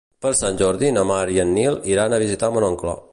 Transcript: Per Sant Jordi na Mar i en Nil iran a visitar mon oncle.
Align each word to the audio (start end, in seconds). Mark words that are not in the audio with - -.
Per 0.25 0.29
Sant 0.37 0.55
Jordi 0.61 0.89
na 0.95 1.03
Mar 1.11 1.21
i 1.35 1.39
en 1.45 1.53
Nil 1.59 1.79
iran 1.95 2.17
a 2.17 2.21
visitar 2.27 2.51
mon 2.57 2.67
oncle. 2.73 3.01